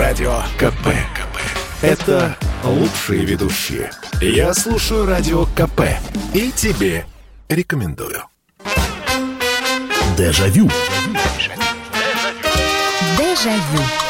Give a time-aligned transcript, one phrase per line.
[0.00, 0.86] Радио КП.
[1.14, 1.38] КП.
[1.82, 3.90] Это лучшие ведущие.
[4.22, 5.82] Я слушаю Радио КП.
[6.32, 7.04] И тебе
[7.50, 8.24] рекомендую.
[10.16, 10.70] Дежавю.
[13.18, 14.09] Дежавю.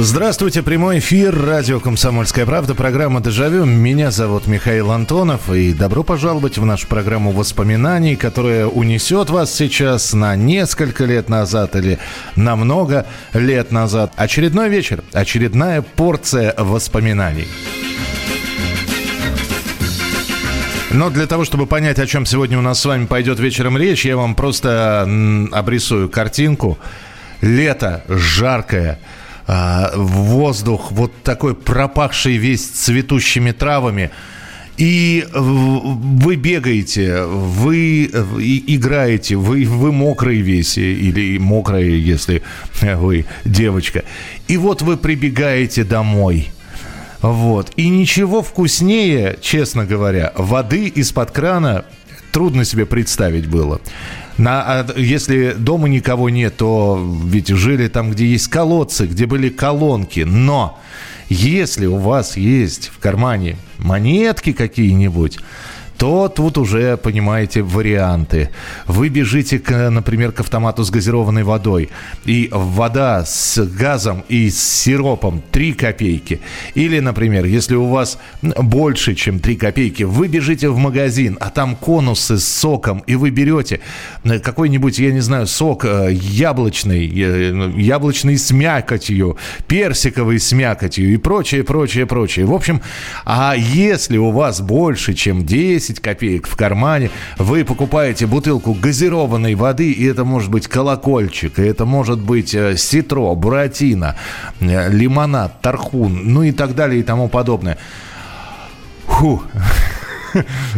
[0.00, 3.64] Здравствуйте, прямой эфир, радио «Комсомольская правда», программа «Дежавю».
[3.64, 10.12] Меня зовут Михаил Антонов, и добро пожаловать в нашу программу воспоминаний, которая унесет вас сейчас
[10.12, 11.98] на несколько лет назад или
[12.36, 14.12] на много лет назад.
[14.14, 17.48] Очередной вечер, очередная порция воспоминаний.
[20.92, 24.06] Но для того, чтобы понять, о чем сегодня у нас с вами пойдет вечером речь,
[24.06, 25.02] я вам просто
[25.50, 26.78] обрисую картинку.
[27.40, 29.00] Лето жаркое,
[29.48, 34.10] а, воздух вот такой пропахший весь цветущими травами.
[34.76, 42.42] И вы бегаете, вы играете, вы, вы мокрые весь, или мокрые, если
[42.82, 44.04] вы девочка.
[44.46, 46.50] И вот вы прибегаете домой.
[47.22, 47.72] Вот.
[47.76, 51.84] И ничего вкуснее, честно говоря, воды из-под крана
[52.30, 53.80] трудно себе представить было.
[54.38, 59.48] На, а если дома никого нет, то ведь жили там, где есть колодцы, где были
[59.48, 60.20] колонки.
[60.20, 60.78] Но
[61.28, 65.38] если у вас есть в кармане монетки какие-нибудь,
[65.98, 68.50] то тут уже, понимаете, варианты.
[68.86, 71.90] Вы бежите, к, например, к автомату с газированной водой,
[72.24, 76.40] и вода с газом и с сиропом 3 копейки.
[76.74, 81.74] Или, например, если у вас больше, чем 3 копейки, вы бежите в магазин, а там
[81.74, 83.80] конусы с соком, и вы берете
[84.22, 91.12] э, какой-нибудь, я не знаю, сок э, яблочный, э, яблочный с мякотью, персиковый с мякотью
[91.12, 92.46] и прочее, прочее, прочее.
[92.46, 92.82] В общем,
[93.24, 99.90] а если у вас больше, чем 10 копеек в кармане, вы покупаете бутылку газированной воды,
[99.90, 104.16] и это может быть колокольчик, и это может быть э, ситро, буратино,
[104.60, 107.78] э, лимонад, тархун, ну и так далее и тому подобное.
[109.06, 109.42] Фу.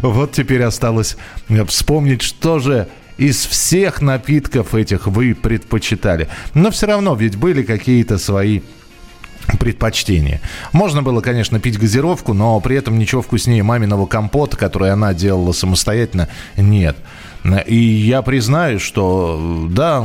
[0.00, 1.16] Вот теперь осталось
[1.48, 2.86] э, вспомнить, что же
[3.18, 6.28] из всех напитков этих вы предпочитали.
[6.54, 8.60] Но все равно ведь были какие-то свои
[9.58, 10.40] предпочтения.
[10.72, 15.52] Можно было, конечно, пить газировку, но при этом ничего вкуснее маминого компота, который она делала
[15.52, 16.96] самостоятельно, нет.
[17.66, 20.04] И я признаюсь, что да,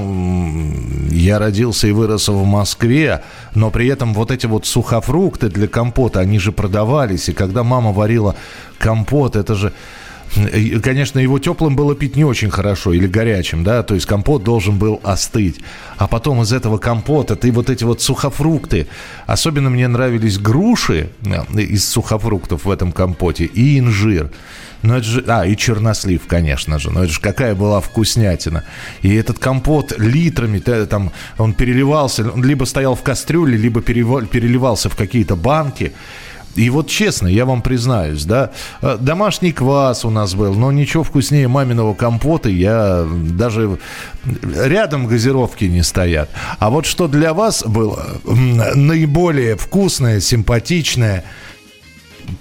[1.12, 3.24] я родился и вырос в Москве,
[3.54, 7.28] но при этом вот эти вот сухофрукты для компота, они же продавались.
[7.28, 8.36] И когда мама варила
[8.78, 9.74] компот, это же...
[10.84, 14.78] Конечно, его теплым было пить не очень хорошо или горячим, да, то есть компот должен
[14.78, 15.62] был остыть.
[15.98, 18.88] А потом из этого компота ты вот эти вот сухофрукты,
[19.28, 24.32] особенно мне нравились груши э, из сухофруктов в этом компоте и инжир.
[24.82, 25.24] Ну, это же...
[25.28, 26.92] А, и чернослив, конечно же.
[26.92, 28.64] Но это же какая была вкуснятина.
[29.02, 34.90] И этот компот литрами, та- там, он переливался, он либо стоял в кастрюле, либо переливался
[34.90, 35.94] в какие-то банки.
[36.56, 38.52] И вот честно, я вам признаюсь, да,
[38.82, 43.78] э, домашний квас у нас был, но ничего вкуснее маминого компота я даже
[44.24, 46.30] рядом газировки не стоят.
[46.60, 51.26] А вот что для вас было наиболее вкусное, симпатичное,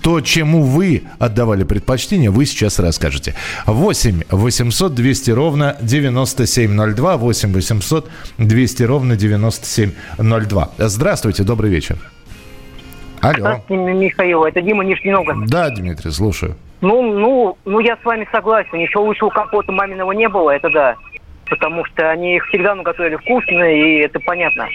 [0.01, 3.35] то, чему вы отдавали предпочтение, вы сейчас расскажете.
[3.67, 7.17] 8 800 200 ровно 9702.
[7.17, 10.71] 8 800 200 ровно 9702.
[10.79, 11.99] Здравствуйте, добрый вечер.
[13.25, 13.35] Алло.
[13.39, 15.47] Здравствуйте, Михаил, это Дима Нижний Новгород.
[15.47, 16.57] Да, Дмитрий, слушаю.
[16.83, 18.79] Ну, ну, ну, я с вами согласен.
[18.79, 20.97] Еще лучшего компота маминого не было, это да.
[21.49, 24.67] Потому что они их всегда ну, готовили вкусно, и это понятно.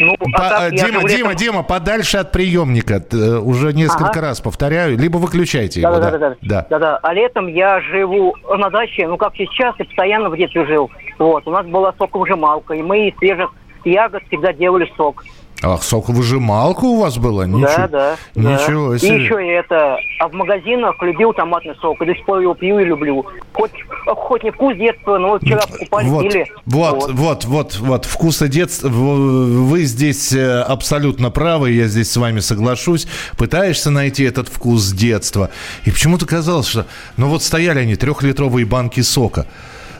[0.00, 3.02] Ну, а По- так э, я Дима, Дима, летом- Дима, подальше от приемника.
[3.12, 4.20] Э, Уже несколько Ага.
[4.20, 4.96] раз повторяю.
[4.98, 5.92] Либо выключайте его.
[5.92, 6.66] Да, да, да, да, да.
[6.70, 6.96] да, да.
[7.02, 10.90] А летом я живу на даче, ну как сейчас, и постоянно в детстве жил.
[11.18, 13.52] Вот, у нас была соковыжималка, и мы из свежих
[13.84, 15.24] ягод всегда делали сок.
[15.62, 17.46] Ах, соковыжималка у вас была?
[17.46, 18.16] Ничего, Да, да.
[18.34, 18.98] Ничего да.
[18.98, 19.16] себе.
[19.16, 22.54] И еще и это, а в магазинах любил томатный сок, и до сих пор его
[22.54, 23.24] пью и люблю.
[23.54, 23.72] Хоть,
[24.06, 26.46] хоть не вкус детства, но вот вчера покупали, Вот, пили.
[26.66, 28.88] вот, вот, вот, вот, вкуса детства.
[28.88, 33.06] Вы здесь э, абсолютно правы, я здесь с вами соглашусь.
[33.38, 35.50] Пытаешься найти этот вкус детства.
[35.86, 36.86] И почему-то казалось, что...
[37.16, 39.46] Ну вот стояли они, трехлитровые банки сока.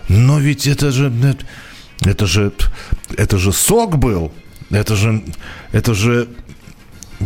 [0.08, 1.10] Но ведь это же...
[2.04, 2.52] Это же...
[3.16, 4.32] Это же сок был.
[4.70, 5.22] Это же...
[5.72, 6.28] Это же...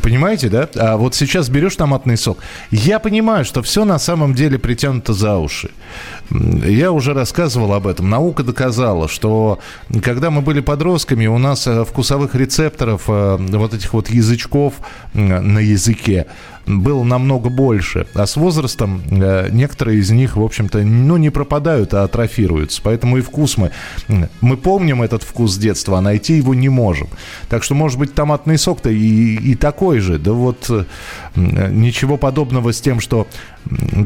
[0.02, 0.68] Понимаете, да?
[0.76, 2.38] А вот сейчас берешь томатный сок.
[2.70, 5.70] Я понимаю, что все на самом деле притянуто за уши.
[6.30, 8.08] Я уже рассказывал об этом.
[8.08, 9.58] Наука доказала, что
[10.04, 14.74] когда мы были подростками, у нас э, вкусовых рецепторов, э, вот этих вот язычков
[15.12, 16.26] на языке,
[16.78, 18.06] было намного больше.
[18.14, 22.80] А с возрастом э, некоторые из них, в общем-то, ну, не пропадают, а атрофируются.
[22.82, 23.70] Поэтому и вкус мы...
[24.40, 27.08] Мы помним этот вкус детства, а найти его не можем.
[27.48, 30.18] Так что, может быть, томатный сок-то и, и такой же.
[30.18, 30.84] Да вот э,
[31.34, 33.26] ничего подобного с тем, что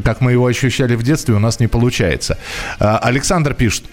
[0.03, 2.37] как мы его ощущали в детстве, у нас не получается.
[2.79, 3.85] А, Александр пишет.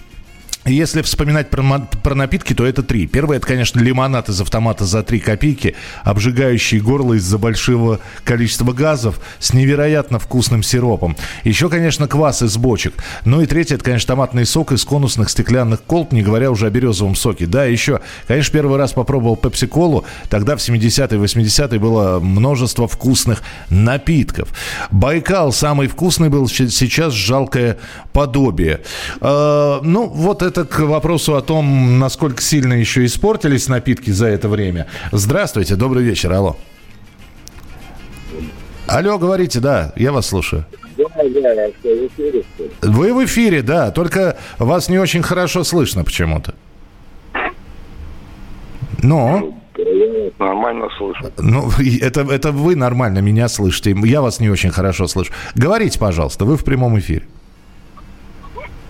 [0.65, 1.61] Если вспоминать про,
[2.03, 3.05] про напитки, то это три.
[3.05, 9.19] Первое, это, конечно, лимонад из автомата за три копейки, обжигающий горло из-за большого количества газов
[9.39, 11.17] с невероятно вкусным сиропом.
[11.43, 12.93] Еще, конечно, квас из бочек.
[13.25, 16.69] Ну и третье, это, конечно, томатный сок из конусных стеклянных колб, не говоря уже о
[16.69, 17.45] березовом соке.
[17.45, 20.05] Да, еще, конечно, первый раз попробовал пепси-колу.
[20.29, 24.49] Тогда в 70-е, 80-е было множество вкусных напитков.
[24.91, 27.79] Байкал самый вкусный был, сейчас жалкое
[28.13, 28.81] подобие.
[29.19, 34.27] Э, ну, вот это это к вопросу о том, насколько сильно еще испортились напитки за
[34.27, 34.85] это время.
[35.11, 36.57] Здравствуйте, добрый вечер, алло.
[38.87, 40.65] Алло, говорите, да, я вас слушаю.
[40.95, 42.43] Да, да, я в эфире.
[42.83, 46.53] Вы в эфире, да, только вас не очень хорошо слышно почему-то.
[49.01, 49.55] Но...
[49.75, 51.31] Я нормально слышу.
[51.39, 51.69] Ну,
[51.99, 53.95] это, это вы нормально меня слышите.
[54.03, 55.33] Я вас не очень хорошо слышу.
[55.55, 57.25] Говорите, пожалуйста, вы в прямом эфире.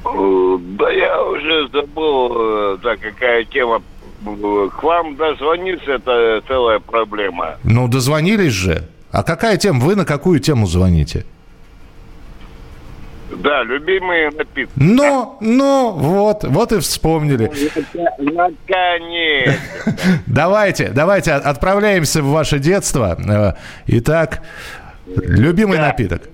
[0.05, 1.21] Э, да я
[1.63, 3.81] уже забыл, э, да, какая тема.
[4.23, 7.57] К вам дозвониться, это целая проблема.
[7.63, 8.87] Ну, дозвонились же.
[9.11, 9.81] А какая тема?
[9.81, 11.25] Вы на какую тему звоните?
[13.35, 14.71] Да, любимые напитки.
[14.75, 17.51] Ну, ну, вот, вот и вспомнили.
[18.19, 19.59] Наконец.
[20.27, 23.17] Давайте, давайте отправляемся в ваше детство.
[23.27, 23.53] Э,
[23.87, 24.41] итак,
[25.07, 26.32] любимый напиток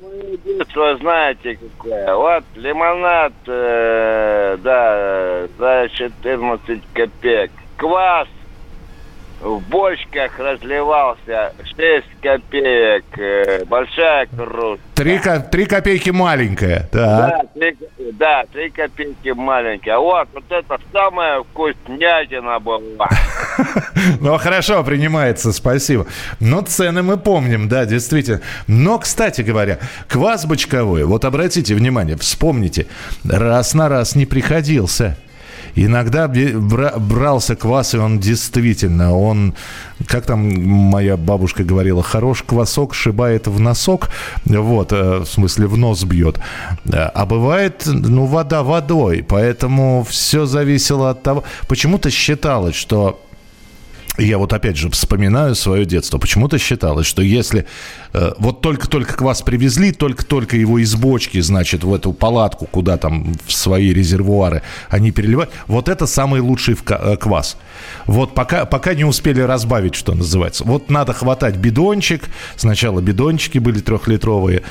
[0.57, 2.15] детство знаете какое.
[2.15, 7.51] Вот лимонад, э, да, за 14 копеек.
[7.77, 8.27] Квас
[9.41, 14.83] в бочках разливался 6 копеек, э, большая кружка.
[14.95, 15.19] Три,
[15.51, 17.43] три копейки маленькая, да.
[17.55, 17.77] Да, 3,
[18.13, 19.97] да, 3 копейки маленькая.
[19.97, 23.07] Вот, вот это самая вкуснятина была.
[24.21, 26.05] Ну, хорошо, принимается, спасибо.
[26.39, 28.41] Но цены мы помним, да, действительно.
[28.67, 32.87] Но, кстати говоря, квас бочковой, вот обратите внимание, вспомните,
[33.25, 35.17] раз на раз не приходился.
[35.75, 39.53] Иногда брался квас, и он действительно, он,
[40.05, 44.09] как там моя бабушка говорила, хорош квасок шибает в носок,
[44.45, 46.39] вот, э, в смысле в нос бьет.
[46.91, 51.43] А бывает, ну, вода водой, поэтому все зависело от того...
[51.67, 53.21] Почему-то считалось, что
[54.19, 56.17] я вот опять же вспоминаю свое детство.
[56.17, 57.65] Почему-то считалось, что если
[58.13, 62.97] э, вот только-только к вас привезли, только-только его из бочки, значит, в эту палатку, куда
[62.97, 67.57] там в свои резервуары они переливают, вот это самый лучший э, квас.
[68.05, 70.63] Вот пока, пока не успели разбавить, что называется.
[70.63, 72.23] Вот надо хватать бидончик.
[72.55, 74.63] Сначала бидончики были трехлитровые.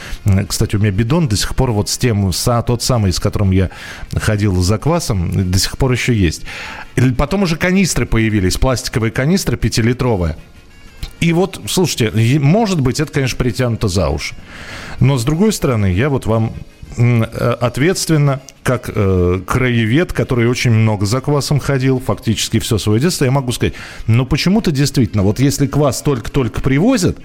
[0.46, 3.50] Кстати, у меня бидон до сих пор вот с тем, с, тот самый, с которым
[3.50, 3.70] я
[4.14, 6.42] ходил за квасом, до сих пор еще есть.
[7.16, 10.36] Потом уже канистры появились, пластиковые канистры пятилитровые.
[11.20, 14.34] И вот, слушайте, может быть, это, конечно, притянуто за уши.
[15.00, 16.52] Но, с другой стороны, я вот вам
[17.60, 23.30] ответственно, как э, краевед, который очень много за квасом ходил, фактически все свое детство, я
[23.30, 23.74] могу сказать,
[24.06, 27.18] но почему-то действительно, вот если квас только-только привозят,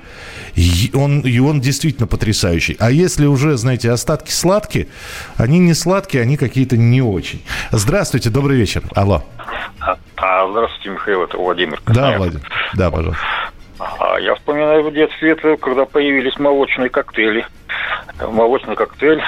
[0.56, 2.78] и он, и он действительно потрясающий.
[2.80, 4.88] А если уже, знаете, остатки сладкие,
[5.36, 7.44] они не сладкие, они какие-то не очень.
[7.72, 8.84] Здравствуйте, добрый вечер.
[8.96, 9.24] Алло.
[9.82, 11.82] А, а здравствуйте, Михаил, это Владимир.
[11.88, 12.50] Да, Владимир.
[12.74, 13.22] Да, пожалуйста.
[13.80, 17.46] А я вспоминаю в детстве, это, когда появились молочные коктейли.
[18.32, 19.22] Молочный коктейль,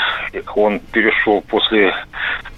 [0.58, 1.94] он перешел после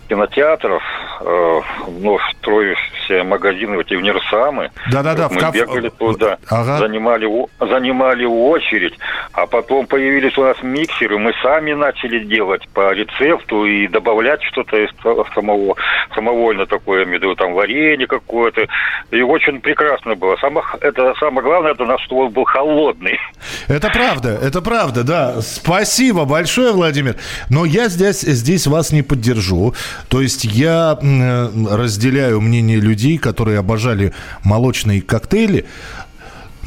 [0.07, 0.83] кинотеатров,
[1.21, 4.71] э, вновь строившиеся магазины, эти универсамы.
[4.91, 5.29] Да-да-да.
[5.29, 5.53] Мы каф...
[5.53, 6.77] бегали туда, ага.
[6.77, 7.27] занимали,
[7.59, 8.97] занимали очередь,
[9.33, 14.77] а потом появились у нас миксеры, мы сами начали делать по рецепту и добавлять что-то
[14.77, 14.89] из
[15.33, 15.75] самого,
[16.13, 18.67] самовольно такое, имею там варенье какое-то.
[19.11, 20.35] И очень прекрасно было.
[20.37, 23.19] Самое, это, самое главное, это наш, что он был холодный.
[23.67, 25.41] Это правда, это правда, да.
[25.41, 27.15] Спасибо большое, Владимир.
[27.49, 29.73] Но я здесь, здесь вас не поддержу.
[30.09, 34.13] То есть я разделяю мнение людей, которые обожали
[34.43, 35.65] молочные коктейли,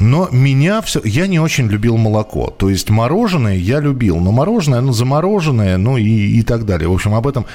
[0.01, 0.99] но меня все...
[1.03, 2.49] Я не очень любил молоко.
[2.57, 4.17] То есть мороженое я любил.
[4.17, 6.89] Но мороженое, оно замороженное, ну и, и так далее.
[6.89, 7.45] В общем, об этом...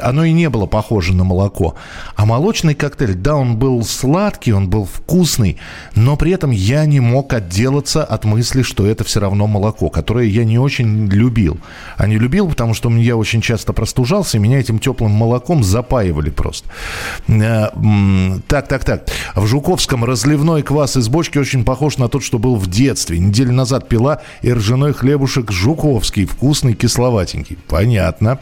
[0.00, 1.74] Оно и не было похоже на молоко.
[2.14, 5.58] А молочный коктейль, да, он был сладкий, он был вкусный,
[5.96, 10.28] но при этом я не мог отделаться от мысли, что это все равно молоко, которое
[10.28, 11.58] я не очень любил.
[11.96, 16.30] А не любил, потому что я очень часто простужался, и меня этим теплым молоком запаивали
[16.30, 16.68] просто.
[17.26, 17.66] Э,
[18.46, 19.08] так, так, так.
[19.34, 23.18] В Жуковском разливной квас из бочки очень похож похож на тот, что был в детстве.
[23.18, 27.58] Неделю назад пила и ржаной хлебушек Жуковский, вкусный, кисловатенький.
[27.68, 28.38] Понятно.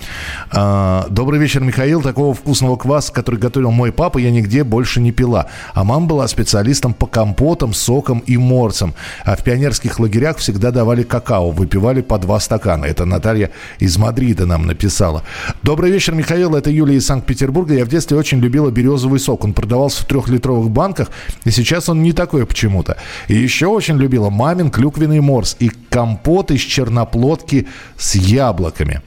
[0.51, 2.03] А, добрый вечер, Михаил.
[2.03, 5.47] Такого вкусного кваса, который готовил мой папа, я нигде больше не пила.
[5.75, 8.95] А мама была специалистом по компотам, сокам и морцам.
[9.25, 12.87] А в пионерских лагерях всегда давали какао, выпивали по два стакана.
[12.87, 15.23] Это Наталья из Мадрида нам написала.
[15.63, 16.55] Добрый вечер, Михаил.
[16.55, 17.75] Это Юлия из Санкт-Петербурга.
[17.75, 19.45] Я в детстве очень любила березовый сок.
[19.45, 21.11] Он продавался в трехлитровых банках,
[21.45, 22.97] и сейчас он не такой почему-то.
[23.29, 29.01] И еще очень любила мамин клюквенный морс и компот из черноплодки с яблоками.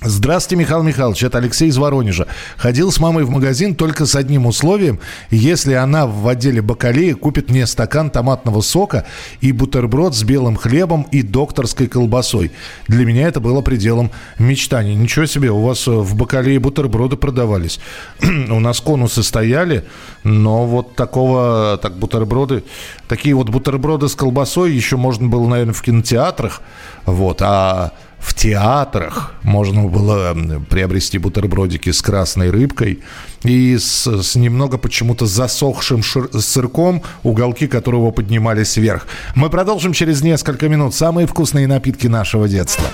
[0.00, 2.28] Здравствуйте, Михаил Михайлович, это Алексей из Воронежа.
[2.56, 5.00] Ходил с мамой в магазин только с одним условием.
[5.32, 9.06] Если она в отделе бакалеи купит мне стакан томатного сока
[9.40, 12.52] и бутерброд с белым хлебом и докторской колбасой.
[12.86, 14.94] Для меня это было пределом мечтаний.
[14.94, 17.80] Ничего себе, у вас в бакалее бутерброды продавались.
[18.22, 19.84] у нас конусы стояли,
[20.22, 22.62] но вот такого, так бутерброды,
[23.08, 26.60] такие вот бутерброды с колбасой еще можно было, наверное, в кинотеатрах.
[27.04, 30.36] Вот, а в театрах можно было
[30.68, 33.00] приобрести бутербродики с красной рыбкой
[33.42, 39.06] и с, с немного почему-то засохшим шир, сырком, уголки которого поднимались вверх.
[39.34, 42.84] Мы продолжим через несколько минут самые вкусные напитки нашего детства.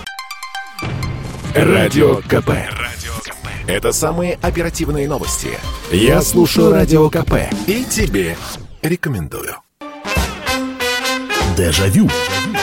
[1.54, 2.50] Радио КП.
[3.66, 5.48] Это самые оперативные новости.
[5.90, 7.34] Я слушаю Радио КП
[7.66, 8.36] и тебе
[8.82, 9.56] рекомендую.
[11.56, 12.10] Дежавю.
[12.10, 12.53] Дежавю.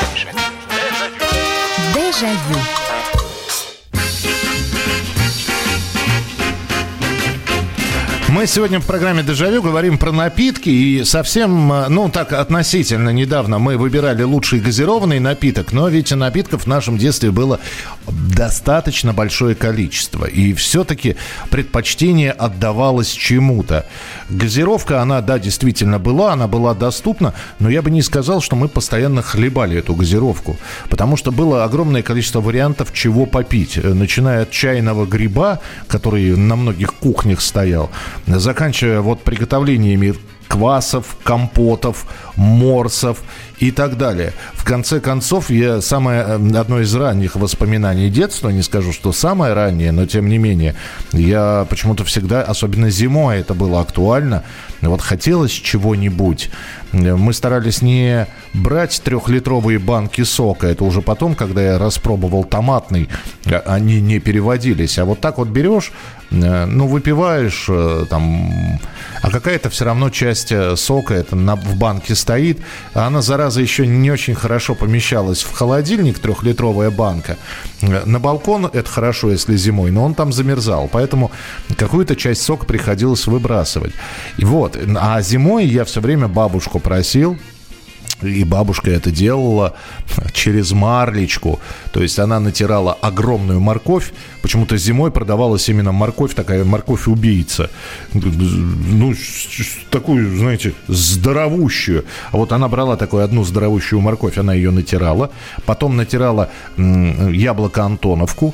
[8.30, 10.70] Мы сегодня в программе «Дежавю» говорим про напитки.
[10.70, 15.74] И совсем, э, ну так, относительно недавно мы выбирали лучший газированный напиток.
[15.74, 17.60] Но ведь напитков в нашем детстве было
[18.08, 20.26] достаточно большое количество.
[20.26, 21.18] И все-таки
[21.50, 23.86] предпочтение отдавалось чему-то.
[24.32, 27.34] Газировка, она, да, действительно была, она была доступна.
[27.60, 30.58] Но я бы не сказал, что мы постоянно хлебали эту газировку.
[30.90, 33.78] Потому что было огромное количество вариантов, чего попить.
[33.78, 37.92] Э, начиная от чайного гриба, который на многих кухнях стоял,
[38.26, 40.16] заканчивая вот приготовлениями
[40.52, 42.06] квасов, компотов,
[42.36, 43.20] морсов
[43.60, 44.34] и так далее.
[44.54, 49.54] В конце концов, я самое, э, одно из ранних воспоминаний детства, не скажу, что самое
[49.54, 50.76] раннее, но тем не менее,
[51.14, 54.44] я почему-то всегда, особенно зимой это было актуально,
[54.82, 56.50] вот хотелось чего-нибудь.
[56.94, 63.08] Мы старались не брать трехлитровые банки сока, это уже потом, когда я распробовал томатный,
[63.46, 65.94] а, они не переводились, а вот так вот берешь,
[66.32, 68.80] э, ну, выпиваешь э, там,
[69.22, 72.60] а какая-то все равно часть сока это на, в банке стоит,
[72.94, 77.38] а она, зараза, еще не очень хорошо помещалась в холодильник, трехлитровая банка.
[77.82, 81.32] На балкон это хорошо, если зимой, но он там замерзал, поэтому
[81.78, 83.94] какую-то часть сока приходилось выбрасывать.
[84.38, 87.38] И вот, а зимой я все время бабушку просил,
[88.22, 89.76] и бабушка это делала
[90.34, 91.60] через марлечку.
[91.92, 94.14] То есть она натирала огромную морковь.
[94.42, 97.70] Почему-то зимой продавалась именно морковь, такая морковь-убийца.
[98.14, 99.14] Ну,
[99.90, 102.06] такую, знаете, здоровущую.
[102.32, 105.32] А вот она брала такую одну здоровущую морковь, она ее натирала.
[105.66, 108.54] Потом натирала яблоко Антоновку.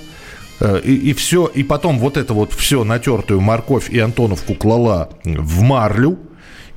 [0.59, 5.09] Э, и, и все, и потом вот это вот все натертую морковь и Антоновку клала
[5.23, 6.17] в марлю,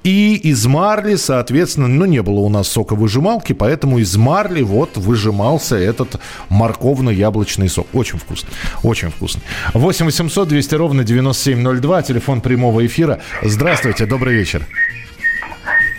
[0.02, 5.76] и из марли, соответственно, ну, не было у нас соковыжималки, поэтому из марли вот выжимался
[5.76, 7.86] этот морковно-яблочный сок.
[7.92, 8.50] Очень вкусный,
[8.82, 9.42] очень вкусный.
[9.74, 13.20] 8 800 200 ровно 9702, телефон прямого эфира.
[13.42, 14.62] Здравствуйте, добрый вечер.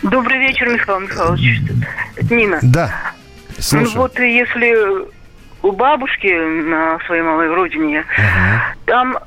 [0.01, 1.61] Добрый вечер, Михаил Михайлович.
[2.15, 2.59] Это Нина.
[2.63, 2.91] Да,
[3.59, 3.91] слушаю.
[3.93, 5.11] Ну, вот если
[5.61, 9.17] у бабушки на своей малой родине, uh там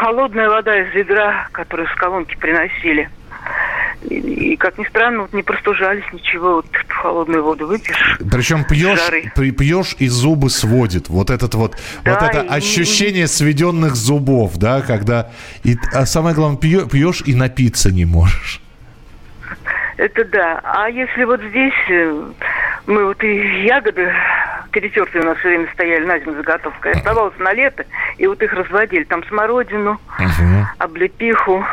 [0.00, 3.10] холодная вода из ведра, которую с колонки приносили–
[4.08, 8.18] и, как ни странно, вот не простужались ничего, вот холодную воду выпьешь.
[8.18, 9.00] Причем пьешь,
[9.34, 11.08] пьешь и зубы сводит.
[11.08, 15.30] Вот этот вот, да, вот это и, ощущение сведенных зубов, да, когда...
[15.64, 18.60] И, а самое главное, пьешь, пьешь и напиться не можешь.
[19.96, 20.60] Это да.
[20.64, 22.24] А если вот здесь э,
[22.86, 24.12] мы вот и ягоды
[24.72, 27.84] перетертые у нас все время стояли на зиму заготовка, оставалось на лето,
[28.18, 29.04] и вот их разводили.
[29.04, 30.66] Там смородину, угу.
[30.78, 31.64] облепиху,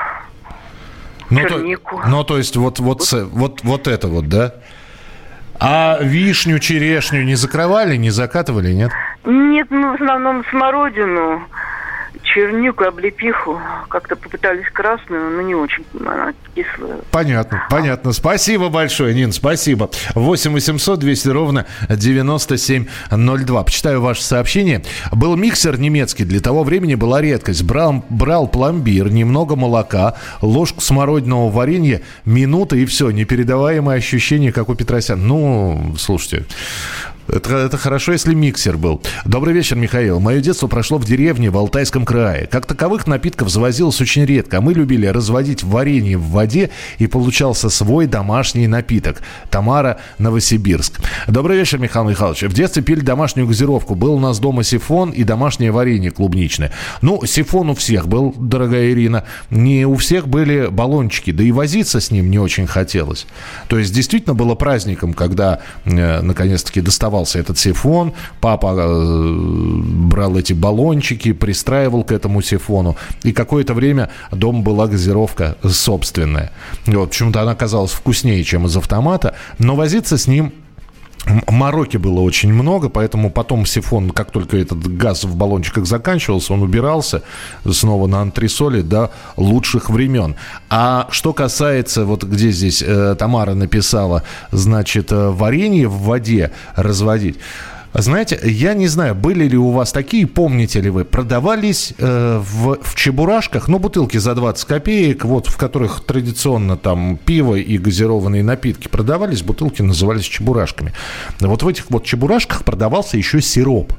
[1.30, 1.98] ну, чернику.
[2.02, 3.62] То, ну, то есть вот, вот, вот.
[3.64, 4.54] вот, это вот, да?
[5.60, 8.92] А вишню, черешню не закрывали, не закатывали, нет?
[9.26, 11.44] Нет, ну, в основном смородину,
[12.34, 13.60] чернику, облепиху.
[13.90, 15.84] Как-то попытались красную, но не очень.
[16.00, 16.98] Она кислая.
[17.12, 18.14] Понятно, понятно.
[18.14, 19.90] Спасибо большое, Нин, спасибо.
[20.16, 23.64] 8 800 200 ровно 9702.
[23.64, 24.84] Почитаю ваше сообщение.
[25.12, 26.26] Был миксер немецкий.
[26.26, 27.64] Для того времени была редкость.
[27.64, 33.10] Брал, брал пломбир, немного молока, ложку смородиного варенья, минута и все.
[33.12, 35.24] Непередаваемое ощущение, как у Петросяна.
[35.24, 36.46] Ну, слушайте,
[37.30, 39.02] это, это хорошо, если миксер был.
[39.26, 40.20] Добрый вечер, Михаил.
[40.20, 42.48] Мое детство прошло в деревне в Алтайском крае.
[42.48, 44.62] Как таковых напитков завозилось очень редко.
[44.62, 49.22] Мы любили разводить варенье в воде, и получался свой домашний напиток.
[49.50, 51.00] Тамара, Новосибирск.
[51.28, 52.44] Добрый вечер, Михаил Михайлович.
[52.44, 53.96] В детстве пили домашнюю газировку.
[53.96, 56.72] Был у нас дома сифон и домашнее варенье клубничное.
[57.02, 59.26] Ну, сифон у всех был, дорогая Ирина.
[59.50, 61.32] Не у всех были баллончики.
[61.32, 63.28] Да и возиться с ним не очень хотелось.
[63.68, 68.14] То есть, действительно было праздником, когда, э, наконец-таки, доставал оставался этот сифон.
[68.42, 72.96] Папа э, брал эти баллончики, пристраивал к этому сифону.
[73.24, 76.52] И какое-то время дома была газировка собственная.
[76.86, 79.36] Вот, почему-то она казалась вкуснее, чем из автомата.
[79.60, 80.54] Но возиться с ним
[81.48, 86.64] Мороки было очень много, поэтому потом сифон, как только этот газ в баллончиках заканчивался, он
[86.64, 87.22] убирался
[87.70, 90.36] снова на антресоли до лучших времен.
[90.70, 97.38] А что касается, вот где здесь э, Тамара написала, значит, э, варенье в воде разводить.
[97.94, 102.78] Знаете, я не знаю, были ли у вас такие, помните ли вы, продавались э, в,
[102.82, 108.44] в чебурашках, ну, бутылки за 20 копеек, вот, в которых традиционно там пиво и газированные
[108.44, 110.94] напитки продавались, бутылки назывались чебурашками.
[111.40, 113.94] Вот в этих вот чебурашках продавался еще сироп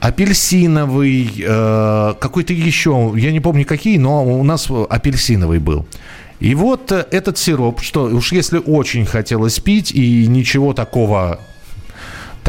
[0.00, 5.86] апельсиновый, э, какой-то еще, я не помню какие, но у нас апельсиновый был.
[6.40, 11.38] И вот э, этот сироп, что уж если очень хотелось пить и ничего такого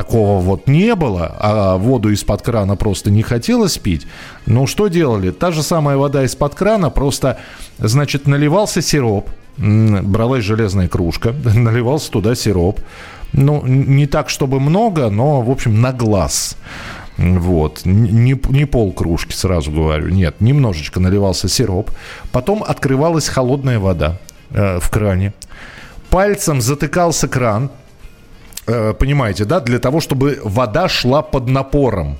[0.01, 4.07] такого вот не было, а воду из-под крана просто не хотелось пить,
[4.47, 5.29] ну что делали?
[5.29, 7.37] Та же самая вода из-под крана, просто,
[7.77, 12.79] значит, наливался сироп, бралась железная кружка, наливался туда сироп,
[13.31, 16.57] ну, не так, чтобы много, но, в общем, на глаз.
[17.17, 17.81] Вот.
[17.85, 20.09] Не, не пол кружки, сразу говорю.
[20.09, 21.91] Нет, немножечко наливался сироп.
[22.31, 24.17] Потом открывалась холодная вода
[24.49, 25.33] э, в кране.
[26.09, 27.69] Пальцем затыкался кран,
[28.99, 32.17] понимаете, да, для того, чтобы вода шла под напором.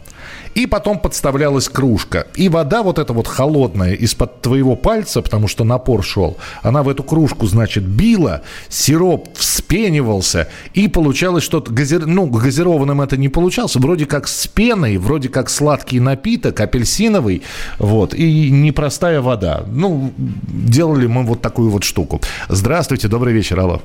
[0.54, 2.28] И потом подставлялась кружка.
[2.36, 6.90] И вода вот эта вот холодная из-под твоего пальца, потому что напор шел, она в
[6.90, 11.72] эту кружку, значит, била, сироп вспенивался, и получалось что-то...
[11.72, 12.06] Газир...
[12.06, 13.78] Ну, газированным это не получалось.
[13.78, 17.44] Вроде как с пеной, вроде как сладкий напиток, апельсиновый,
[17.80, 19.64] вот, и непростая вода.
[19.68, 22.20] Ну, делали мы вот такую вот штуку.
[22.50, 23.82] Здравствуйте, добрый вечер, алло.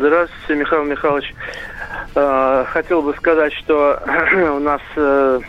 [0.00, 1.34] Э, здравствуйте, Михаил Михайлович.
[2.14, 4.00] Э, хотел бы сказать, что
[4.56, 5.40] у нас э,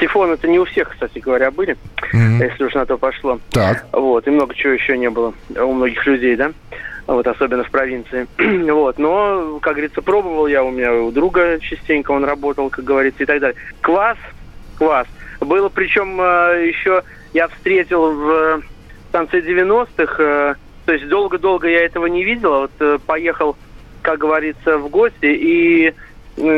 [0.00, 1.76] сифон это не у всех, кстати говоря, были,
[2.12, 2.50] mm-hmm.
[2.50, 3.40] если уж на то пошло.
[3.50, 3.86] Так.
[3.92, 6.52] Вот, и много чего еще не было у многих людей, да?
[7.06, 8.26] Вот, особенно в провинции.
[8.70, 13.22] вот, но, как говорится, пробовал я, у меня у друга частенько он работал, как говорится,
[13.22, 13.60] и так далее.
[13.80, 14.18] Квас,
[14.76, 15.06] квас.
[15.40, 18.62] Было, причем еще я встретил в
[19.12, 20.56] конце 90-х
[20.88, 22.54] то есть долго-долго я этого не видел.
[22.54, 23.56] А вот э, поехал,
[24.00, 25.92] как говорится, в гости и,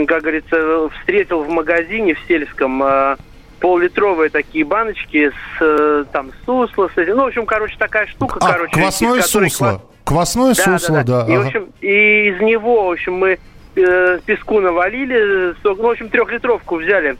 [0.06, 3.16] как говорится, встретил в магазине в сельском э,
[3.58, 7.16] поллитровые такие баночки с э, там сусло, с этим.
[7.16, 8.72] Ну, в общем, короче, такая штука, а, короче.
[8.72, 9.82] Квасное сусло.
[10.04, 11.02] Квасное да, сусло, да.
[11.02, 11.24] да.
[11.24, 11.32] да.
[11.32, 11.42] И, ага.
[11.42, 13.36] в общем, и из него, в общем, мы
[13.74, 17.16] э, песку навалили, ну, в общем, трехлитровку взяли,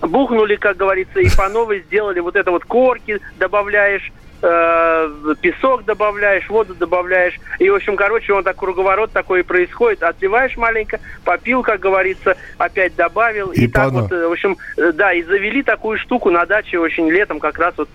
[0.00, 4.10] бухнули, как говорится, и по новой сделали вот это вот корки, добавляешь
[4.42, 7.38] э, песок добавляешь, воду добавляешь.
[7.58, 10.02] И, в общем, короче, он так круговорот такой и происходит.
[10.02, 13.50] Отливаешь маленько, попил, как говорится, опять добавил.
[13.50, 16.78] И, и так вот, э, в общем, э, да, и завели такую штуку на даче
[16.78, 17.88] очень летом как раз вот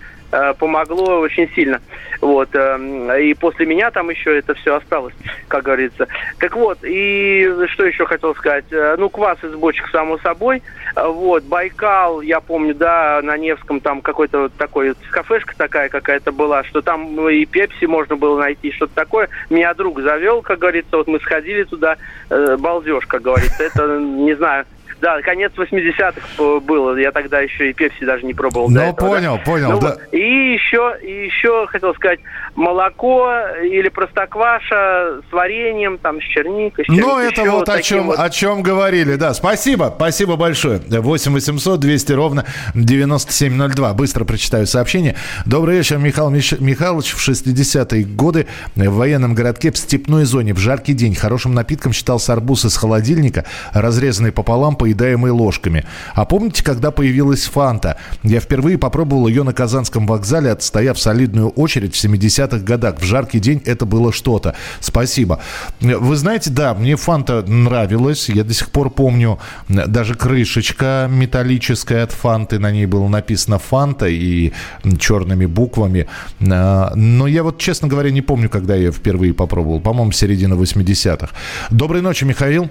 [0.59, 1.81] помогло очень сильно.
[2.21, 2.49] Вот.
[2.53, 5.13] Э, и после меня там еще это все осталось,
[5.47, 6.07] как говорится.
[6.39, 8.65] Так вот, и что еще хотел сказать?
[8.71, 10.61] Э, ну, квас из бочек, само собой.
[10.95, 11.43] Вот.
[11.43, 16.81] Байкал, я помню, да, на Невском там какой-то вот такой, кафешка такая какая-то была, что
[16.81, 19.29] там и пепси можно было найти, что-то такое.
[19.49, 21.97] Меня друг завел, как говорится, вот мы сходили туда,
[22.29, 23.63] балдеж, как говорится.
[23.63, 24.65] Это, не знаю,
[25.05, 26.97] да, конец 80-х было.
[26.97, 28.71] Я тогда еще и пепси даже не пробовал.
[28.71, 29.43] Ну, понял, да?
[29.43, 29.97] понял, ну, да.
[30.11, 32.21] И еще, и еще хотел сказать,
[32.55, 33.31] молоко
[33.63, 36.85] или простокваша с вареньем, там, с черникой.
[36.85, 38.17] С ну, это вот, о чем, вот.
[38.17, 39.35] о чем говорили, да.
[39.35, 40.79] Спасибо, спасибо большое.
[40.79, 43.93] 8 800 200 ровно 9702.
[43.93, 45.15] Быстро прочитаю сообщение.
[45.45, 46.53] Добрый вечер, Михаил Миш...
[46.59, 47.13] Михайлович.
[47.13, 52.33] В 60-е годы в военном городке в степной зоне в жаркий день хорошим напитком считался
[52.33, 55.85] арбуз из холодильника, разрезанный пополам, по поедаемой ложками.
[56.13, 57.97] А помните, когда появилась фанта?
[58.23, 62.99] Я впервые попробовал ее на Казанском вокзале, отстояв солидную очередь в 70-х годах.
[62.99, 64.55] В жаркий день это было что-то.
[64.79, 65.41] Спасибо.
[65.81, 68.29] Вы знаете, да, мне фанта нравилась.
[68.29, 72.59] Я до сих пор помню даже крышечка металлическая от фанты.
[72.59, 74.53] На ней было написано фанта и
[74.99, 76.07] черными буквами.
[76.49, 79.79] А, но я вот, честно говоря, не помню, когда я впервые попробовал.
[79.79, 81.29] По-моему, середина 80-х.
[81.69, 82.69] Доброй ночи, Михаил.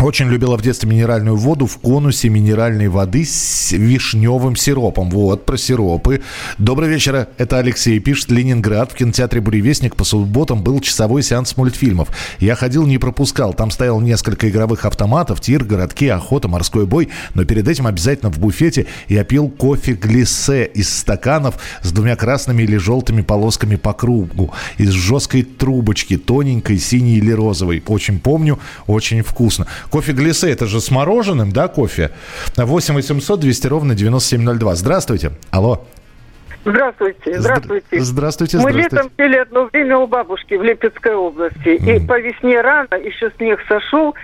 [0.00, 5.10] Очень любила в детстве минеральную воду в конусе минеральной воды с вишневым сиропом.
[5.10, 6.22] Вот, про сиропы.
[6.56, 8.30] Добрый вечер, это Алексей пишет.
[8.30, 8.92] Ленинград.
[8.92, 12.08] В кинотеатре «Буревестник» по субботам был часовой сеанс мультфильмов.
[12.38, 13.52] Я ходил, не пропускал.
[13.52, 17.10] Там стоял несколько игровых автоматов, тир, городки, охота, морской бой.
[17.34, 22.62] Но перед этим обязательно в буфете я пил кофе глиссе из стаканов с двумя красными
[22.62, 24.50] или желтыми полосками по кругу.
[24.78, 27.82] Из жесткой трубочки, тоненькой, синей или розовой.
[27.86, 29.66] Очень помню, очень вкусно.
[29.90, 32.10] Кофе Глиссе, это же с мороженым, да, кофе?
[32.56, 34.74] 8 800 200 ровно 9702.
[34.76, 35.32] Здравствуйте.
[35.50, 35.84] Алло.
[36.64, 38.00] Здравствуйте, здравствуйте.
[38.00, 38.96] Здравствуйте, Мы здравствуйте.
[38.96, 41.80] летом пили одно время у бабушки в Липецкой области.
[41.80, 41.96] Mm.
[41.96, 44.14] И по весне рано, еще снег сошел,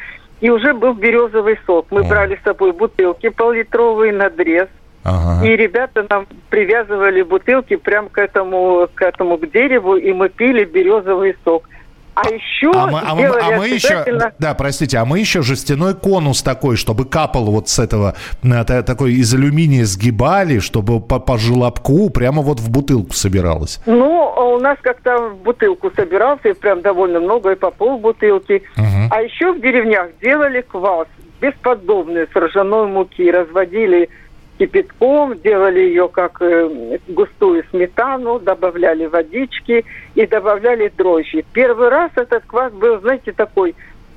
[0.40, 1.87] и уже был березовый сок.
[1.90, 2.09] Мы mm.
[2.09, 4.68] брали с собой бутылки пол-литровые, надрез.
[5.02, 5.46] Ага.
[5.46, 10.64] И ребята нам привязывали бутылки прямо к этому, к этому к дереву, и мы пили
[10.64, 11.68] березовый сок.
[12.16, 15.94] А еще а мы, а мы, а мы еще, да, простите, а мы еще жестяной
[15.94, 21.37] конус такой, чтобы капал вот с этого, э, такой из алюминия сгибали, чтобы по, по
[21.37, 23.81] желобку прямо вот в бутылку собиралось.
[23.85, 27.98] Ну, а у нас как-то в бутылку собирался, и прям довольно много, и по пол
[27.98, 28.62] бутылки.
[28.79, 29.11] Угу.
[29.11, 31.09] А еще в деревнях делали квас
[31.42, 34.09] бесподобный с ржаной муки, разводили
[34.59, 41.45] кипятком, делали ее как э, густую сметану, добавляли водички и добавляли дрожжи.
[41.53, 43.75] Первый раз этот квас был, знаете, такой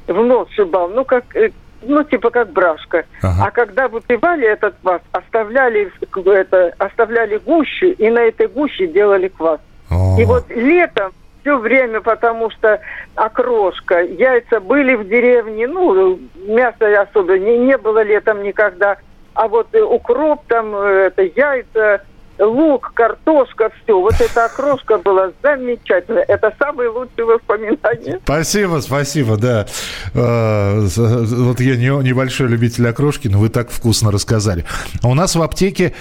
[0.08, 3.06] в нос шибал, ну как э, ну, типа как брашка.
[3.21, 3.45] Ага.
[3.45, 5.91] А когда выпивали этот квас, оставляли,
[6.25, 9.60] это, оставляли гущу, и на этой гуще делали квас.
[9.89, 10.17] О.
[10.19, 12.82] И вот летом все время, потому что
[13.15, 18.97] окрошка, яйца были в деревне, ну, мяса особо не, не было летом никогда
[19.39, 22.02] а вот э, укроп, там, э, это яйца,
[22.39, 23.99] лук, картошка, все.
[23.99, 26.23] Вот эта окрошка была замечательная.
[26.28, 28.19] Это самые лучшие воспоминания.
[28.23, 29.67] Спасибо, спасибо, да.
[30.15, 34.65] А, вот я не, небольшой любитель окрошки, но вы так вкусно рассказали.
[35.04, 35.93] У нас в аптеке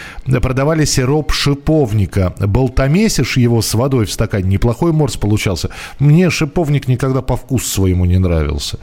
[0.43, 2.35] продавали сироп шиповника.
[2.39, 4.49] Болтомесишь его с водой в стакане.
[4.49, 5.71] Неплохой морс получался.
[5.99, 8.79] Мне шиповник никогда по вкусу своему не нравился.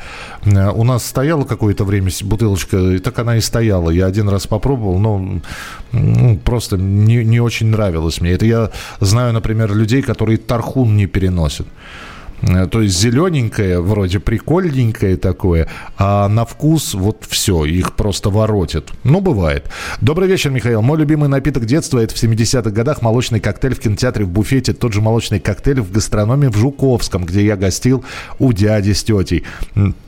[0.45, 3.89] А, у нас стояла какое-то время бутылочка, и так она и стояла.
[3.89, 5.39] Я один раз попробовал, но
[5.91, 8.31] ну, просто не, не очень нравилось мне.
[8.31, 11.67] Это я знаю, например, людей, которые тархун не переносят.
[12.41, 15.67] Э, то есть зелененькое, вроде прикольненькое такое,
[15.97, 18.89] а на вкус вот все, их просто воротит.
[19.03, 19.69] Ну, бывает.
[20.01, 20.81] Добрый вечер, Михаил.
[20.81, 24.73] Мой любимый напиток детства– это в 70-х годах молочный коктейль в кинотеатре в буфете.
[24.73, 28.03] Тот же молочный коктейль в гастрономе в Жуковском, где я гостил
[28.39, 29.43] у дяди с тетей.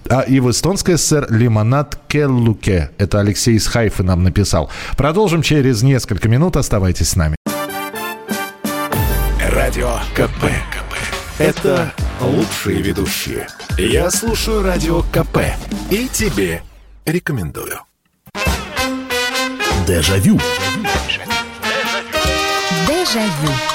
[0.10, 2.92] А и в эстонской ССР лимонад Келлуке.
[2.98, 4.70] Это Алексей из Хайфы нам написал.
[4.98, 6.58] Продолжим через несколько минут.
[6.58, 7.36] Оставайтесь с нами.
[9.52, 10.46] Радио КП.
[11.40, 13.48] Это лучшие ведущие.
[13.78, 15.38] Я слушаю Радио КП
[15.90, 16.62] и тебе
[17.06, 17.80] рекомендую.
[19.88, 20.40] Дежавю.
[22.88, 23.67] Дежавю.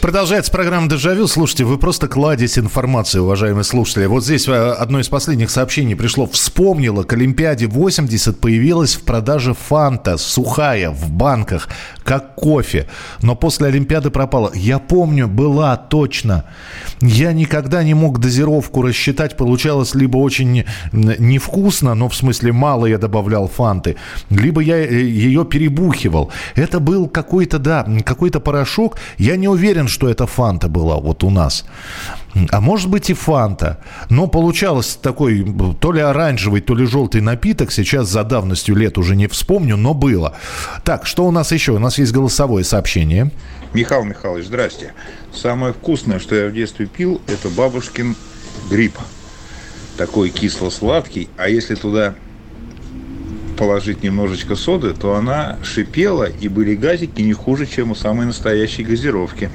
[0.00, 1.26] Продолжается программа «Дежавю».
[1.26, 4.06] Слушайте, вы просто кладезь информации, уважаемые слушатели.
[4.06, 6.26] Вот здесь э, одно из последних сообщений пришло.
[6.26, 11.68] Вспомнила, к Олимпиаде 80 появилась в продаже фанта сухая в банках,
[12.02, 12.88] как кофе.
[13.20, 14.50] Но после Олимпиады пропала.
[14.54, 16.46] Я помню, была точно.
[17.02, 19.36] Я никогда не мог дозировку рассчитать.
[19.36, 23.96] Получалось либо очень невкусно, но в смысле мало я добавлял фанты,
[24.30, 26.32] либо я э, ее перебухивал.
[26.54, 28.96] Это был какой-то, да, какой-то порошок.
[29.18, 31.64] Я не уверен, что это фанта была вот у нас.
[32.50, 33.82] А может быть и фанта.
[34.08, 35.44] Но получалось такой
[35.80, 37.72] то ли оранжевый, то ли желтый напиток.
[37.72, 40.36] Сейчас за давностью лет уже не вспомню, но было.
[40.84, 41.72] Так, что у нас еще?
[41.72, 43.30] У нас есть голосовое сообщение.
[43.72, 44.94] Михаил Михайлович, здрасте.
[45.34, 48.16] Самое вкусное, что я в детстве пил, это бабушкин
[48.68, 48.94] гриб.
[49.96, 51.28] Такой кисло-сладкий.
[51.36, 52.14] А если туда
[53.60, 58.82] положить немножечко соды, то она шипела, и были газики не хуже, чем у самой настоящей
[58.82, 59.50] газировки.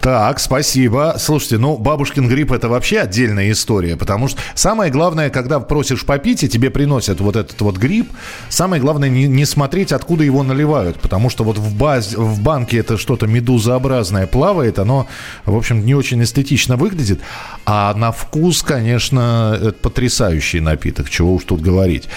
[0.00, 1.16] Так, спасибо.
[1.18, 6.42] Слушайте, ну, бабушкин гриб это вообще отдельная история, потому что самое главное, когда просишь попить,
[6.42, 8.08] и тебе приносят вот этот вот гриб,
[8.48, 12.78] самое главное не, не смотреть, откуда его наливают, потому что вот в, баз, в банке
[12.78, 15.06] это что-то медузообразное плавает, оно,
[15.44, 17.20] в общем, не очень эстетично выглядит,
[17.66, 22.08] а на вкус, конечно, это потрясающий напиток, чего уж тут говорить.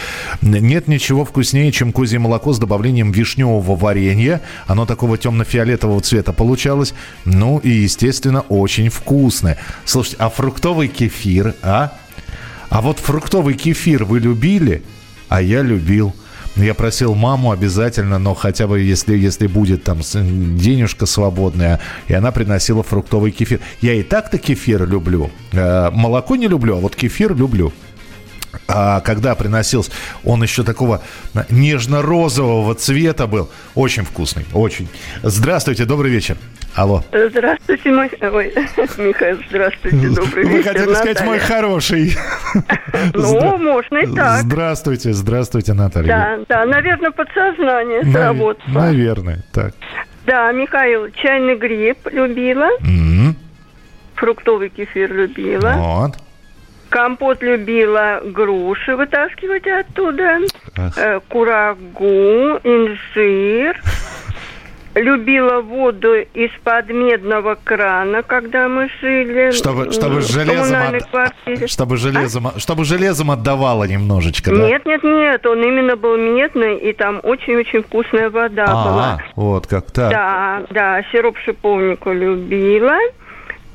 [0.41, 6.93] Нет ничего вкуснее, чем козье молоко с добавлением вишневого варенья, оно такого темно-фиолетового цвета получалось,
[7.26, 9.57] ну и естественно, очень вкусное.
[9.86, 11.93] Слушайте, а фруктовый кефир, а?
[12.69, 14.83] А вот фруктовый кефир вы любили?
[15.29, 16.13] А я любил.
[16.55, 22.31] Я просил маму обязательно, но хотя бы если, если будет там денежка свободная, и она
[22.31, 23.59] приносила фруктовый кефир.
[23.81, 25.31] Я и так-то кефир люблю.
[25.51, 27.73] Э, молоко не люблю, а вот кефир люблю.
[28.67, 29.91] А когда приносился,
[30.23, 31.01] он еще такого
[31.49, 33.49] нежно-розового цвета был.
[33.73, 34.88] Очень вкусный, очень.
[35.23, 36.38] Здравствуйте, добрый вечер.
[36.75, 37.03] Алло.
[37.12, 38.09] Здравствуйте, мой...
[38.19, 38.53] Ой,
[38.97, 40.57] Михаил, здравствуйте, добрый вечер.
[40.57, 40.95] Вы хотели Наталья.
[40.95, 42.15] сказать мой хороший.
[43.13, 44.41] Ну, можно и так.
[44.41, 46.07] Здравствуйте, здравствуйте, Наталья.
[46.07, 48.63] Да, да, наверное, подсознание сработало.
[48.67, 49.73] Наверное, так.
[50.25, 52.69] Да, Михаил, чайный гриб любила.
[54.15, 55.73] Фруктовый кефир любила.
[55.75, 56.17] Вот.
[56.89, 60.38] Компот любила груши вытаскивать оттуда.
[60.95, 63.81] Э, курагу, инжир
[64.95, 69.51] любила воду из-под медного крана, когда мы жили.
[69.51, 70.77] Чтобы, чтобы железом,
[71.13, 71.69] от...
[71.69, 72.60] чтобы, железом, а?
[72.60, 74.67] чтобы железом отдавало немножечко, да?
[74.67, 79.23] Нет, нет, нет, он именно был медный, и там очень-очень вкусная вода а, была.
[79.36, 80.12] вот как так.
[80.12, 82.97] Да, да, сироп шиповнику любила.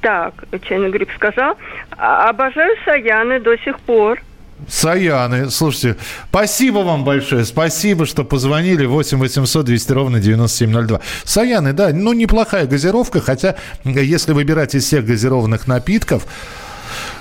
[0.00, 1.57] Так, чайный гриб сказал.
[1.96, 4.20] А, обожаю саяны до сих пор.
[4.66, 5.51] Саяны.
[5.51, 5.97] Слушайте,
[6.31, 7.44] спасибо вам большое.
[7.44, 8.87] Спасибо, что позвонили.
[8.87, 11.01] 8 800 200 ровно 9702.
[11.25, 16.27] Саяны, да, ну неплохая газировка, хотя если выбирать из всех газированных напитков,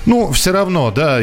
[0.06, 1.18] ну, все равно, да,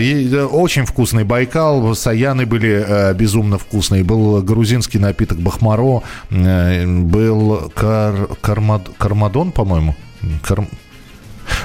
[0.51, 4.04] очень вкусный Байкал, Саяны были э, безумно вкусные.
[4.04, 9.95] Был грузинский напиток Бахмаро, э, был кар, кармад, Кармадон, по-моему.
[10.43, 10.67] Кар,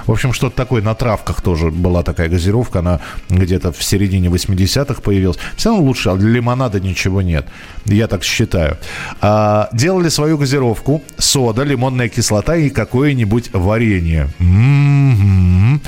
[0.07, 2.81] в общем, что-то такое на травках тоже была такая газировка.
[2.81, 5.39] Она где-то в середине 80-х появилась.
[5.57, 7.47] Все равно лучше, а для лимонада ничего нет.
[7.87, 8.77] Я так считаю.
[9.21, 11.03] А, делали свою газировку.
[11.19, 14.29] Сода, лимонная кислота и какое-нибудь варенье.
[14.39, 15.81] М-м-м.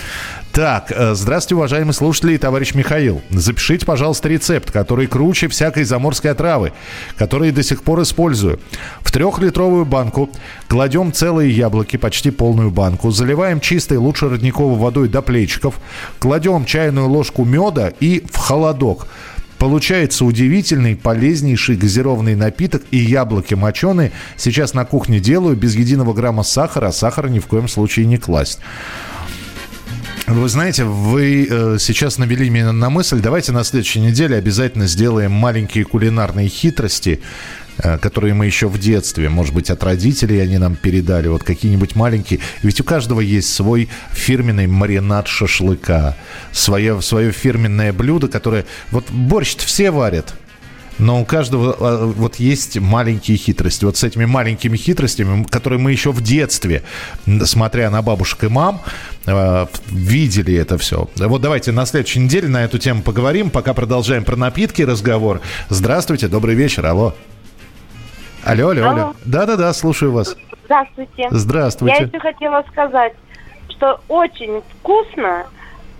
[0.52, 3.22] Так, э, здравствуйте, уважаемые слушатели и товарищ Михаил.
[3.30, 6.74] Запишите, пожалуйста, рецепт, который круче всякой заморской отравы,
[7.16, 8.60] который до сих пор использую.
[9.00, 10.28] В трехлитровую банку
[10.68, 15.76] кладем целые яблоки, почти полную банку, заливаем чистой, лучше родниковой водой до плечиков,
[16.18, 19.06] кладем чайную ложку меда и в холодок.
[19.56, 24.12] Получается удивительный, полезнейший газированный напиток и яблоки моченые.
[24.36, 28.18] Сейчас на кухне делаю без единого грамма сахара, а сахара ни в коем случае не
[28.18, 28.58] класть.
[30.34, 33.20] Вы знаете, вы э, сейчас навели меня на мысль.
[33.20, 37.20] Давайте на следующей неделе обязательно сделаем маленькие кулинарные хитрости,
[37.76, 41.96] э, которые мы еще в детстве, может быть, от родителей они нам передали, вот какие-нибудь
[41.96, 42.40] маленькие.
[42.62, 46.16] Ведь у каждого есть свой фирменный маринад шашлыка,
[46.50, 48.64] свое, свое фирменное блюдо, которое...
[48.90, 50.32] Вот борщ все варят,
[50.98, 53.84] но у каждого а, вот есть маленькие хитрости.
[53.84, 56.82] Вот с этими маленькими хитростями, которые мы еще в детстве,
[57.44, 58.80] смотря на бабушек и мам,
[59.26, 61.08] а, видели это все.
[61.16, 63.50] Вот давайте на следующей неделе на эту тему поговорим.
[63.50, 65.40] Пока продолжаем про напитки разговор.
[65.68, 67.14] Здравствуйте, добрый вечер, алло.
[68.44, 69.14] Алло, алло, алло.
[69.24, 70.36] Да-да-да, слушаю вас.
[70.64, 71.28] Здравствуйте.
[71.30, 71.96] Здравствуйте.
[71.98, 73.14] Я еще хотела сказать,
[73.68, 75.46] что очень вкусно,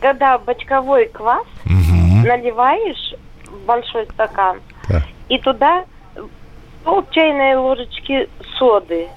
[0.01, 2.27] когда бочковой квас угу.
[2.27, 3.15] наливаешь
[3.47, 4.61] в большой стакан,
[4.93, 5.03] да.
[5.29, 5.85] И туда
[6.85, 8.29] пол чайной ложечки
[8.59, 9.09] соды.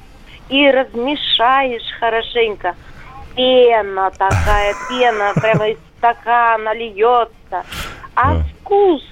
[0.50, 2.76] И размешаешь хорошенько.
[3.36, 7.64] Пена такая, пена прямо из стакана льется.
[8.16, 9.04] А вкус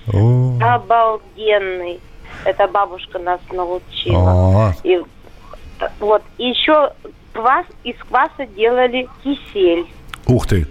[0.61, 1.99] обалденный.
[2.45, 4.73] Это бабушка нас научила.
[4.83, 5.01] И
[5.99, 6.93] вот еще
[7.33, 9.87] квас из кваса делали кисель.
[10.27, 10.65] Ух ты!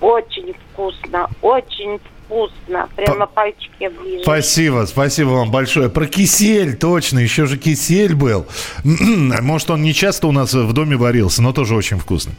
[0.00, 2.88] Очень вкусно, очень вкусно вкусно.
[2.96, 4.22] Прямо пальчики оближешь.
[4.22, 5.88] Спасибо, спасибо вам большое.
[5.88, 8.46] Про кисель, точно, еще же кисель был.
[8.84, 12.34] Может, он не часто у нас в доме варился, но тоже очень вкусный.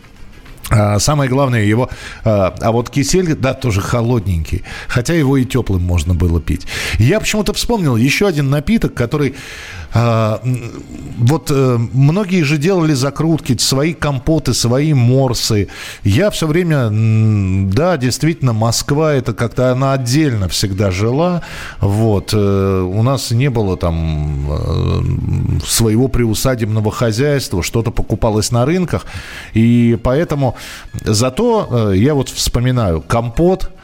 [0.70, 1.90] А, самое главное его,
[2.26, 6.68] а, а вот кисель, да, тоже холодненький, хотя его и теплым можно было пить.
[7.00, 9.36] Я почему-то вспомнил еще один напиток, который
[9.94, 15.70] вот э, многие же делали закрутки, свои компоты, свои морсы.
[16.04, 16.90] Я все время,
[17.72, 21.42] да, действительно, Москва, это как-то она отдельно всегда жила.
[21.80, 22.32] Вот.
[22.34, 29.06] Э, у нас не было там э, своего приусадебного хозяйства, что-то покупалось на рынках.
[29.54, 30.56] И поэтому
[31.04, 33.77] зато я вот вспоминаю компот, а,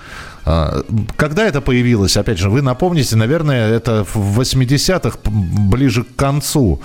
[0.43, 2.17] когда это появилось?
[2.17, 6.81] Опять же, вы напомните, наверное, это в 80-х, ближе к концу.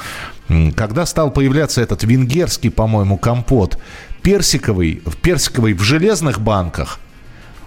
[0.77, 3.79] Когда стал появляться этот венгерский, по-моему, компот,
[4.23, 7.01] персиковый, персиковый в железных банках,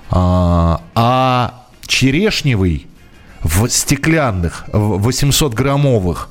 [0.10, 2.88] а, а черешневый
[3.42, 6.30] в стеклянных, 800-граммовых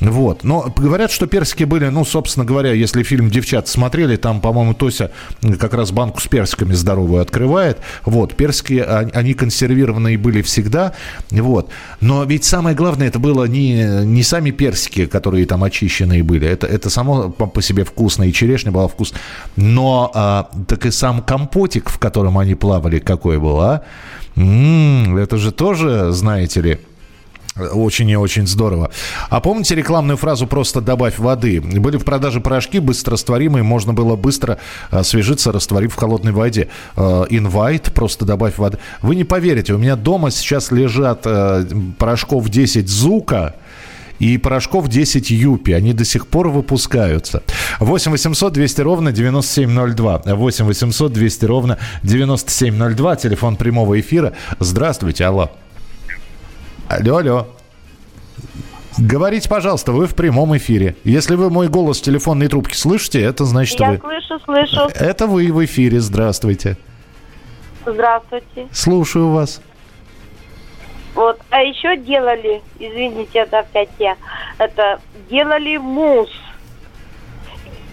[0.00, 0.44] вот.
[0.44, 5.10] Но говорят, что персики были, ну, собственно говоря, если фильм «Девчат» смотрели, там, по-моему, Тося
[5.58, 7.78] как раз банку с персиками здоровую открывает.
[8.04, 8.34] Вот.
[8.34, 10.94] Персики, они консервированные были всегда.
[11.30, 11.68] Вот.
[12.00, 16.48] Но ведь самое главное, это было не, не сами персики, которые там очищенные были.
[16.48, 19.12] Это, это само по себе вкусно, и черешня была вкус.
[19.56, 23.82] Но а, так и сам компотик, в котором они плавали, какой был, а?
[24.36, 26.78] М-м, это же тоже, знаете ли,
[27.72, 28.90] очень и очень здорово.
[29.28, 31.60] А помните рекламную фразу «просто добавь воды»?
[31.60, 34.58] Были в продаже порошки быстрорастворимые, можно было быстро
[34.90, 36.68] освежиться, растворив в холодной воде.
[36.96, 38.78] Инвайт, э, просто добавь воды.
[39.02, 41.64] Вы не поверите, у меня дома сейчас лежат э,
[41.98, 43.54] порошков 10 Зука,
[44.20, 45.72] и порошков 10 Юпи.
[45.72, 47.42] Они до сих пор выпускаются.
[47.80, 50.22] 8 800 200 ровно 9702.
[50.26, 53.16] 8 800 200 ровно 9702.
[53.16, 54.34] Телефон прямого эфира.
[54.60, 55.50] Здравствуйте, алло.
[56.90, 57.46] Алло, алло.
[58.98, 60.96] Говорите, пожалуйста, вы в прямом эфире.
[61.04, 63.98] Если вы мой голос в телефонной трубке слышите, это значит, Я вы...
[63.98, 64.90] слышу, слышу.
[64.96, 66.00] Это вы в эфире.
[66.00, 66.76] Здравствуйте.
[67.86, 68.66] Здравствуйте.
[68.72, 69.62] Слушаю вас.
[71.14, 74.16] Вот, а еще делали, извините, это опять я,
[74.58, 75.00] это
[75.30, 76.30] делали мусс.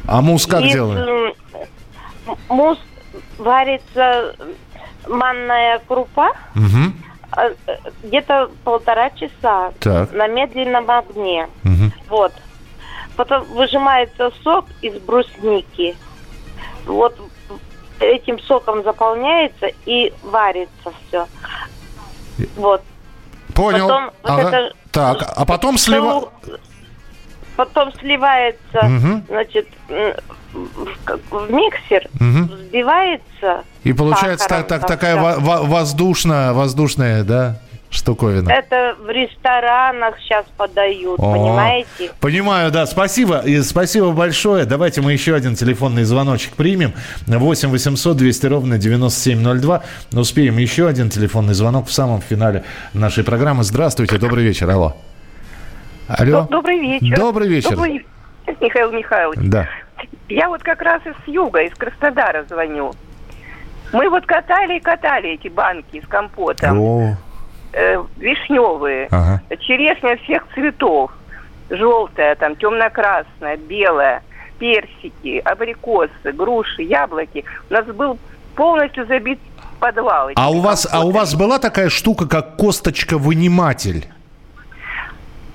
[0.08, 1.36] А мусс как Из, делают?
[2.50, 2.80] Мусс
[3.38, 4.36] варится
[5.08, 6.32] манная крупа.
[6.56, 7.07] Угу
[8.04, 10.12] где-то полтора часа так.
[10.12, 11.48] на медленном огне.
[11.64, 11.92] Угу.
[12.10, 12.34] Вот.
[13.16, 15.96] Потом выжимается сок из брусники.
[16.86, 17.18] Вот
[18.00, 21.28] этим соком заполняется и варится все.
[22.56, 22.82] Вот.
[23.54, 23.88] Понял.
[23.88, 24.44] Потом ага.
[24.44, 26.32] вот это, так, а потом слива...
[27.58, 29.22] Потом сливается, угу.
[29.28, 32.54] значит, в миксер, угу.
[32.54, 33.64] взбивается.
[33.84, 37.58] И получается так, так, такая воздушная, воздушная, да?
[37.90, 38.50] штуковина.
[38.50, 42.12] Это в ресторанах сейчас подают, О, понимаете?
[42.20, 42.86] Понимаю, да.
[42.86, 43.40] Спасибо.
[43.40, 44.66] И спасибо большое.
[44.66, 46.94] Давайте мы еще один телефонный звоночек примем.
[47.28, 49.84] 8 800 200 ровно 9702.
[50.14, 53.64] Успеем еще один телефонный звонок в самом финале нашей программы.
[53.64, 54.70] Здравствуйте, добрый вечер.
[54.70, 54.96] Алло.
[56.08, 56.48] Алло.
[56.50, 57.16] Добрый вечер.
[57.18, 57.72] Добрый вечер.
[57.72, 58.06] Добрый...
[58.62, 59.40] Михаил Михайлович.
[59.44, 59.68] Да.
[60.30, 62.94] Я вот как раз из юга, из Краснодара звоню.
[63.92, 66.80] Мы вот катали и катали эти банки с компотом.
[66.80, 67.16] О.
[67.74, 69.08] Э, вишневые.
[69.12, 69.42] Ага.
[69.60, 71.12] Черешня всех цветов.
[71.70, 74.24] Желтая, там, темно-красная, белая.
[74.60, 77.44] Персики, абрикосы, груши, яблоки.
[77.70, 78.18] У нас был
[78.56, 79.40] полностью забит
[79.80, 80.30] подвал.
[80.36, 84.08] А у вас, а у вас была такая штука, как косточка-выниматель?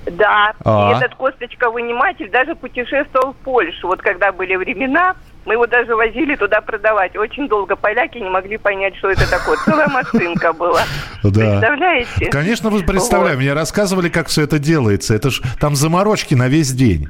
[0.07, 0.93] Да, а.
[0.93, 3.87] и этот косточка-выниматель даже путешествовал в Польшу.
[3.87, 7.17] Вот когда были времена, мы его даже возили туда продавать.
[7.17, 9.57] Очень долго поляки не могли понять, что это такое.
[9.65, 10.83] Целая машинка была.
[11.23, 11.31] Да.
[11.31, 12.27] Представляете?
[12.31, 13.37] Конечно, вы представляем.
[13.37, 13.43] Вот.
[13.45, 15.15] Мне рассказывали, как все это делается.
[15.15, 17.09] Это же там заморочки на весь день.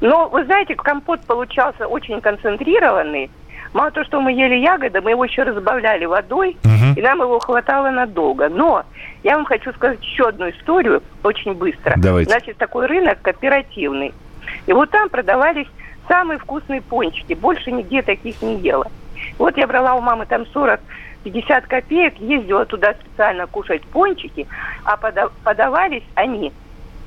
[0.00, 3.30] Ну, вы знаете, компот получался очень концентрированный.
[3.72, 6.98] Мало того, что мы ели ягоды, мы его еще разбавляли водой, угу.
[6.98, 8.48] и нам его хватало надолго.
[8.48, 8.84] Но
[9.22, 11.94] я вам хочу сказать еще одну историю, очень быстро.
[11.96, 12.30] Давайте.
[12.30, 14.14] Значит, такой рынок кооперативный.
[14.66, 15.68] И вот там продавались
[16.08, 17.34] самые вкусные пончики.
[17.34, 18.86] Больше нигде таких не ела.
[19.38, 20.80] Вот я брала у мамы там 40
[21.26, 24.46] 50 копеек, ездила туда специально кушать пончики,
[24.84, 26.52] а подавались они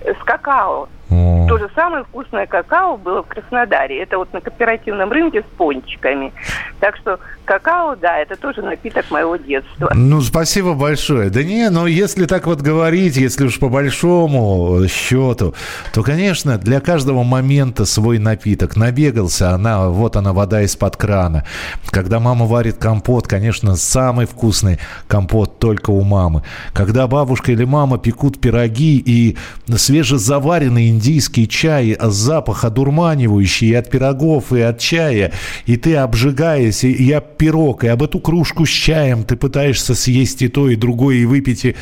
[0.02, 0.90] с какао.
[1.10, 1.48] О.
[1.48, 4.02] То же самое вкусное какао было в Краснодаре.
[4.02, 6.32] Это вот на кооперативном рынке с пончиками.
[6.80, 9.92] Так что какао, да, это тоже напиток моего детства.
[9.96, 11.32] Ну, спасибо большое.
[11.32, 15.56] Да не, но если так вот говорить, если уж по большому счету,
[15.92, 18.76] то, конечно, для каждого момента свой напиток.
[18.76, 21.44] Набегался она, вот она, вода из-под крана.
[21.90, 26.44] Когда мама варит компот, конечно, самый вкусный компот только у мамы.
[26.74, 29.38] Когда бабушка или мама пекут пироги и
[29.76, 35.32] свежезаваренный индийский чай, запах одурманивающий и от пирогов, и от чая,
[35.66, 40.42] и ты обжигаешься, и я пирог, и об эту кружку с чаем ты пытаешься съесть
[40.42, 41.66] и то, и другое, и выпить.
[41.66, 41.76] И...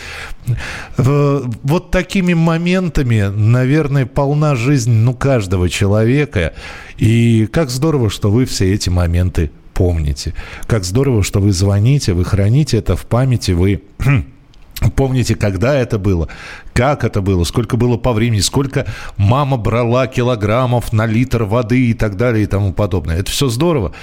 [0.98, 6.54] Вот такими моментами, наверное, полна жизнь ну, каждого человека.
[6.98, 10.34] И как здорово, что вы все эти моменты помните.
[10.68, 13.82] Как здорово, что вы звоните, вы храните это в памяти, вы
[14.96, 16.30] Помните, когда это было,
[16.78, 18.86] как это было, сколько было по времени, сколько
[19.18, 23.18] мама брала килограммов на литр воды и так далее и тому подобное.
[23.18, 23.94] Это все здорово.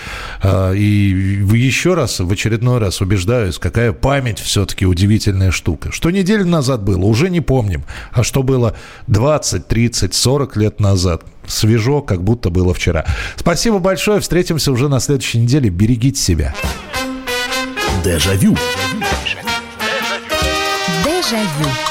[0.43, 5.93] А, и еще раз, в очередной раз убеждаюсь, какая память все-таки удивительная штука.
[5.93, 7.85] Что неделю назад было, уже не помним.
[8.11, 8.75] А что было
[9.07, 13.05] 20, 30, 40 лет назад, свежо, как будто было вчера.
[13.37, 14.19] Спасибо большое.
[14.19, 15.71] Встретимся уже на следующей неделе.
[15.71, 16.53] Берегите себя.
[18.03, 18.57] Дежавю.
[21.05, 21.84] Дежавю.